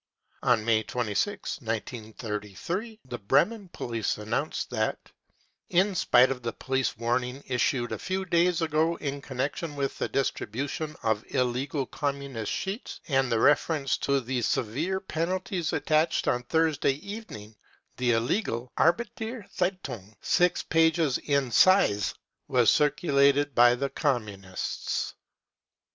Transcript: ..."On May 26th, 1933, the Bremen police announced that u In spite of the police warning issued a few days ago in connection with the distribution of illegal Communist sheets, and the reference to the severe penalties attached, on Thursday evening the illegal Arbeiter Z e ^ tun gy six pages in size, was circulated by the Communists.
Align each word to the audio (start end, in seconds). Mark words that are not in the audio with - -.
..."On 0.41 0.65
May 0.65 0.83
26th, 0.83 1.61
1933, 1.61 3.01
the 3.05 3.19
Bremen 3.19 3.69
police 3.71 4.17
announced 4.17 4.71
that 4.71 4.97
u 5.69 5.79
In 5.79 5.93
spite 5.93 6.31
of 6.31 6.41
the 6.41 6.53
police 6.53 6.97
warning 6.97 7.43
issued 7.47 7.91
a 7.91 7.99
few 7.99 8.25
days 8.25 8.63
ago 8.63 8.95
in 8.95 9.21
connection 9.21 9.75
with 9.75 9.95
the 9.99 10.09
distribution 10.09 10.95
of 11.03 11.23
illegal 11.35 11.85
Communist 11.85 12.51
sheets, 12.51 12.99
and 13.09 13.31
the 13.31 13.39
reference 13.39 13.95
to 13.97 14.19
the 14.21 14.41
severe 14.41 14.99
penalties 14.99 15.71
attached, 15.71 16.27
on 16.27 16.41
Thursday 16.45 16.93
evening 17.07 17.55
the 17.97 18.13
illegal 18.13 18.71
Arbeiter 18.79 19.45
Z 19.55 19.65
e 19.65 19.69
^ 19.69 19.81
tun 19.83 19.99
gy 19.99 20.15
six 20.19 20.63
pages 20.63 21.19
in 21.19 21.51
size, 21.51 22.15
was 22.47 22.71
circulated 22.71 23.53
by 23.53 23.75
the 23.75 23.91
Communists. 23.91 25.13